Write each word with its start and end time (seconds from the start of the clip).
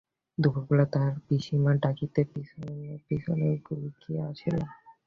দুপুরবেলা 0.37 0.85
তাহার 0.93 1.15
পিসিমা 1.25 1.71
ডাকিলে 1.83 2.21
পিছনে 2.33 2.73
পিছনে 3.07 3.47
গুলকী 3.65 4.11
আসিল! 4.27 4.57